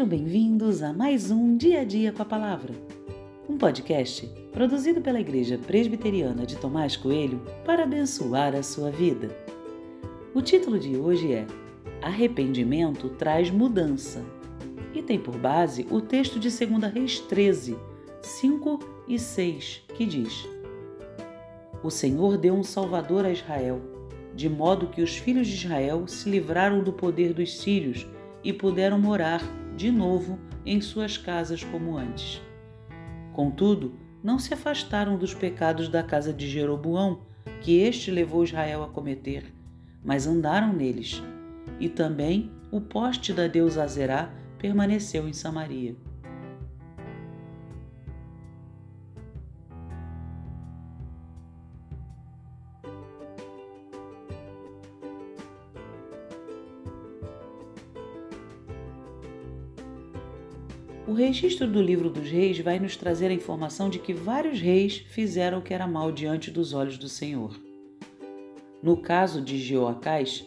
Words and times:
Sejam 0.00 0.08
bem-vindos 0.08 0.82
a 0.82 0.94
mais 0.94 1.30
um 1.30 1.58
Dia 1.58 1.82
a 1.82 1.84
Dia 1.84 2.10
com 2.10 2.22
a 2.22 2.24
Palavra, 2.24 2.72
um 3.46 3.58
podcast 3.58 4.26
produzido 4.50 5.02
pela 5.02 5.20
Igreja 5.20 5.58
Presbiteriana 5.58 6.46
de 6.46 6.56
Tomás 6.56 6.96
Coelho 6.96 7.42
para 7.66 7.82
abençoar 7.82 8.54
a 8.54 8.62
sua 8.62 8.90
vida. 8.90 9.28
O 10.32 10.40
título 10.40 10.78
de 10.78 10.96
hoje 10.96 11.34
é 11.34 11.46
Arrependimento 12.00 13.10
traz 13.10 13.50
mudança 13.50 14.24
e 14.94 15.02
tem 15.02 15.18
por 15.20 15.36
base 15.36 15.86
o 15.90 16.00
texto 16.00 16.40
de 16.40 16.48
2 16.48 16.94
Reis 16.94 17.18
13, 17.20 17.76
5 18.22 18.78
e 19.06 19.18
6, 19.18 19.82
que 19.94 20.06
diz: 20.06 20.48
O 21.84 21.90
Senhor 21.90 22.38
deu 22.38 22.54
um 22.54 22.62
Salvador 22.62 23.26
a 23.26 23.30
Israel, 23.30 23.82
de 24.34 24.48
modo 24.48 24.86
que 24.86 25.02
os 25.02 25.18
filhos 25.18 25.46
de 25.46 25.56
Israel 25.56 26.08
se 26.08 26.26
livraram 26.30 26.82
do 26.82 26.90
poder 26.90 27.34
dos 27.34 27.60
sírios 27.60 28.06
e 28.42 28.50
puderam 28.50 28.98
morar 28.98 29.42
de 29.80 29.90
novo 29.90 30.38
em 30.66 30.78
suas 30.78 31.16
casas 31.16 31.64
como 31.64 31.96
antes. 31.96 32.38
Contudo, 33.32 33.94
não 34.22 34.38
se 34.38 34.52
afastaram 34.52 35.16
dos 35.16 35.32
pecados 35.32 35.88
da 35.88 36.02
casa 36.02 36.34
de 36.34 36.46
Jeroboão, 36.46 37.22
que 37.62 37.78
este 37.78 38.10
levou 38.10 38.44
Israel 38.44 38.82
a 38.84 38.88
cometer, 38.88 39.50
mas 40.04 40.26
andaram 40.26 40.70
neles. 40.70 41.22
E 41.80 41.88
também 41.88 42.52
o 42.70 42.78
poste 42.78 43.32
da 43.32 43.46
deusa 43.46 43.82
Azerá 43.82 44.30
permaneceu 44.58 45.26
em 45.26 45.32
Samaria. 45.32 45.96
O 61.10 61.12
registro 61.12 61.66
do 61.66 61.82
livro 61.82 62.08
dos 62.08 62.30
reis 62.30 62.60
vai 62.60 62.78
nos 62.78 62.96
trazer 62.96 63.32
a 63.32 63.34
informação 63.34 63.90
de 63.90 63.98
que 63.98 64.14
vários 64.14 64.60
reis 64.60 64.98
fizeram 65.08 65.58
o 65.58 65.60
que 65.60 65.74
era 65.74 65.84
mal 65.84 66.12
diante 66.12 66.52
dos 66.52 66.72
olhos 66.72 66.96
do 66.96 67.08
Senhor. 67.08 67.50
No 68.80 68.96
caso 68.96 69.42
de 69.42 69.58
Jeoacás, 69.58 70.46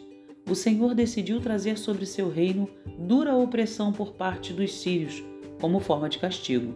o 0.50 0.56
Senhor 0.56 0.96
decidiu 0.96 1.42
trazer 1.42 1.78
sobre 1.78 2.06
seu 2.06 2.30
reino 2.30 2.70
dura 2.98 3.36
opressão 3.36 3.92
por 3.92 4.14
parte 4.14 4.54
dos 4.54 4.74
sírios, 4.76 5.22
como 5.60 5.82
forma 5.82 6.08
de 6.08 6.18
castigo. 6.18 6.74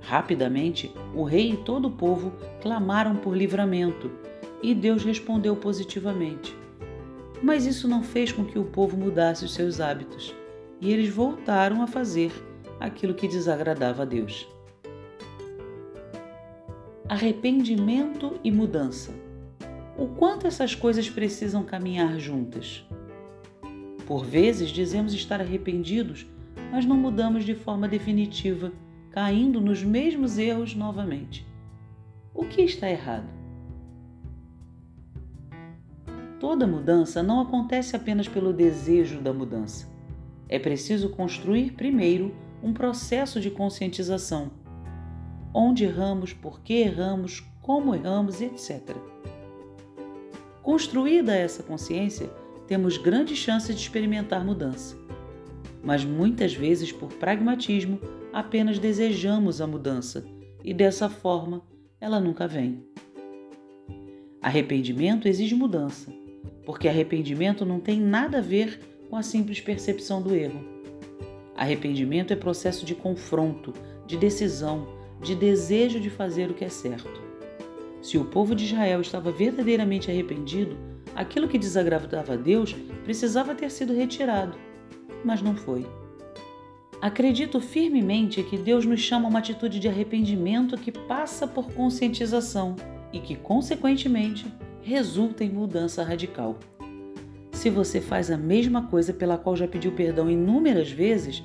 Rapidamente, 0.00 0.90
o 1.14 1.24
rei 1.24 1.52
e 1.52 1.56
todo 1.58 1.88
o 1.88 1.92
povo 1.92 2.32
clamaram 2.62 3.16
por 3.16 3.36
livramento, 3.36 4.10
e 4.62 4.74
Deus 4.74 5.04
respondeu 5.04 5.54
positivamente. 5.54 6.56
Mas 7.42 7.66
isso 7.66 7.86
não 7.86 8.02
fez 8.02 8.32
com 8.32 8.46
que 8.46 8.58
o 8.58 8.64
povo 8.64 8.96
mudasse 8.96 9.44
os 9.44 9.52
seus 9.52 9.78
hábitos, 9.78 10.34
e 10.80 10.90
eles 10.90 11.10
voltaram 11.10 11.82
a 11.82 11.86
fazer 11.86 12.47
aquilo 12.80 13.14
que 13.14 13.28
desagradava 13.28 14.02
a 14.02 14.06
Deus. 14.06 14.48
Arrependimento 17.08 18.38
e 18.44 18.50
mudança. 18.50 19.12
O 19.96 20.06
quanto 20.06 20.46
essas 20.46 20.74
coisas 20.74 21.08
precisam 21.08 21.64
caminhar 21.64 22.18
juntas? 22.18 22.86
Por 24.06 24.24
vezes 24.24 24.70
dizemos 24.70 25.12
estar 25.12 25.40
arrependidos, 25.40 26.26
mas 26.70 26.84
não 26.84 26.96
mudamos 26.96 27.44
de 27.44 27.54
forma 27.54 27.88
definitiva, 27.88 28.72
caindo 29.10 29.60
nos 29.60 29.82
mesmos 29.82 30.38
erros 30.38 30.74
novamente. 30.74 31.46
O 32.34 32.44
que 32.44 32.62
está 32.62 32.88
errado? 32.88 33.28
Toda 36.38 36.66
mudança 36.66 37.22
não 37.22 37.40
acontece 37.40 37.96
apenas 37.96 38.28
pelo 38.28 38.52
desejo 38.52 39.20
da 39.20 39.32
mudança. 39.32 39.88
É 40.48 40.58
preciso 40.58 41.08
construir 41.10 41.72
primeiro 41.72 42.32
um 42.62 42.72
processo 42.72 43.40
de 43.40 43.50
conscientização. 43.50 44.50
Onde 45.52 45.84
erramos, 45.84 46.32
por 46.32 46.60
que 46.60 46.74
erramos, 46.74 47.40
como 47.62 47.94
erramos, 47.94 48.40
etc. 48.40 48.96
Construída 50.62 51.34
essa 51.34 51.62
consciência, 51.62 52.30
temos 52.66 52.98
grande 52.98 53.34
chance 53.34 53.72
de 53.72 53.80
experimentar 53.80 54.44
mudança. 54.44 54.96
Mas 55.82 56.04
muitas 56.04 56.52
vezes, 56.52 56.92
por 56.92 57.08
pragmatismo, 57.14 57.98
apenas 58.32 58.78
desejamos 58.78 59.60
a 59.60 59.66
mudança 59.66 60.26
e 60.62 60.74
dessa 60.74 61.08
forma 61.08 61.62
ela 62.00 62.20
nunca 62.20 62.46
vem. 62.46 62.84
Arrependimento 64.40 65.26
exige 65.26 65.54
mudança, 65.54 66.12
porque 66.64 66.88
arrependimento 66.88 67.64
não 67.64 67.80
tem 67.80 68.00
nada 68.00 68.38
a 68.38 68.42
ver 68.42 68.78
com 69.08 69.16
a 69.16 69.22
simples 69.22 69.60
percepção 69.60 70.22
do 70.22 70.34
erro. 70.34 70.77
Arrependimento 71.58 72.32
é 72.32 72.36
processo 72.36 72.86
de 72.86 72.94
confronto, 72.94 73.72
de 74.06 74.16
decisão, 74.16 74.86
de 75.20 75.34
desejo 75.34 75.98
de 75.98 76.08
fazer 76.08 76.48
o 76.48 76.54
que 76.54 76.64
é 76.64 76.68
certo. 76.68 77.20
Se 78.00 78.16
o 78.16 78.24
povo 78.24 78.54
de 78.54 78.64
Israel 78.64 79.00
estava 79.00 79.32
verdadeiramente 79.32 80.08
arrependido, 80.08 80.78
aquilo 81.16 81.48
que 81.48 81.58
desagradava 81.58 82.34
a 82.34 82.36
Deus 82.36 82.76
precisava 83.02 83.56
ter 83.56 83.72
sido 83.72 83.92
retirado, 83.92 84.56
mas 85.24 85.42
não 85.42 85.56
foi. 85.56 85.84
Acredito 87.02 87.60
firmemente 87.60 88.40
que 88.44 88.56
Deus 88.56 88.86
nos 88.86 89.00
chama 89.00 89.26
a 89.26 89.28
uma 89.28 89.40
atitude 89.40 89.80
de 89.80 89.88
arrependimento 89.88 90.78
que 90.78 90.92
passa 90.92 91.44
por 91.44 91.72
conscientização 91.72 92.76
e 93.12 93.18
que, 93.18 93.34
consequentemente, 93.34 94.46
resulta 94.80 95.42
em 95.42 95.50
mudança 95.50 96.04
radical. 96.04 96.56
Se 97.58 97.70
você 97.70 98.00
faz 98.00 98.30
a 98.30 98.36
mesma 98.36 98.86
coisa 98.86 99.12
pela 99.12 99.36
qual 99.36 99.56
já 99.56 99.66
pediu 99.66 99.90
perdão 99.90 100.30
inúmeras 100.30 100.92
vezes, 100.92 101.42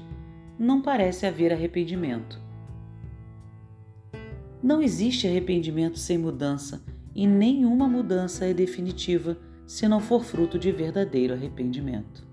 não 0.59 0.79
parece 0.79 1.25
haver 1.25 1.51
arrependimento. 1.51 2.39
Não 4.61 4.79
existe 4.79 5.27
arrependimento 5.27 5.97
sem 5.97 6.19
mudança 6.19 6.85
e 7.15 7.25
nenhuma 7.25 7.87
mudança 7.87 8.45
é 8.45 8.53
definitiva 8.53 9.39
se 9.65 9.87
não 9.87 9.99
for 9.99 10.23
fruto 10.23 10.59
de 10.59 10.71
verdadeiro 10.71 11.33
arrependimento. 11.33 12.23